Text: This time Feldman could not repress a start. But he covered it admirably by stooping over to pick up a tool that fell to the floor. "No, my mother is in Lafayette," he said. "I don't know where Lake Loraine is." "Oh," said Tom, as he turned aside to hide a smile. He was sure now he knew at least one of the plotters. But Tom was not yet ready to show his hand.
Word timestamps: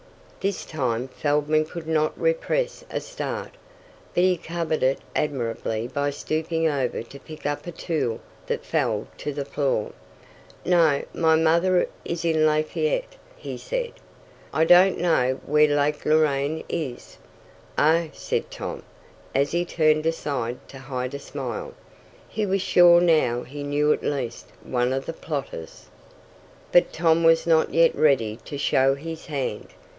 This 0.39 0.65
time 0.65 1.07
Feldman 1.09 1.65
could 1.65 1.85
not 1.87 2.19
repress 2.19 2.83
a 2.89 2.99
start. 2.99 3.51
But 4.15 4.23
he 4.23 4.35
covered 4.35 4.81
it 4.81 4.97
admirably 5.15 5.87
by 5.87 6.09
stooping 6.09 6.67
over 6.67 7.03
to 7.03 7.19
pick 7.19 7.45
up 7.45 7.67
a 7.67 7.71
tool 7.71 8.19
that 8.47 8.65
fell 8.65 9.05
to 9.19 9.31
the 9.31 9.45
floor. 9.45 9.91
"No, 10.65 11.03
my 11.13 11.35
mother 11.35 11.87
is 12.03 12.25
in 12.25 12.47
Lafayette," 12.47 13.15
he 13.37 13.55
said. 13.55 13.93
"I 14.51 14.65
don't 14.65 14.97
know 14.97 15.39
where 15.45 15.67
Lake 15.67 16.03
Loraine 16.03 16.63
is." 16.67 17.19
"Oh," 17.77 18.09
said 18.11 18.49
Tom, 18.49 18.81
as 19.35 19.51
he 19.51 19.63
turned 19.63 20.07
aside 20.07 20.67
to 20.69 20.79
hide 20.79 21.13
a 21.13 21.19
smile. 21.19 21.75
He 22.27 22.47
was 22.47 22.63
sure 22.63 22.99
now 22.99 23.43
he 23.43 23.61
knew 23.61 23.93
at 23.93 24.01
least 24.03 24.47
one 24.63 24.91
of 24.93 25.05
the 25.05 25.13
plotters. 25.13 25.89
But 26.71 26.91
Tom 26.91 27.23
was 27.23 27.45
not 27.45 27.71
yet 27.75 27.93
ready 27.93 28.37
to 28.45 28.57
show 28.57 28.95
his 28.95 29.27
hand. 29.27 29.67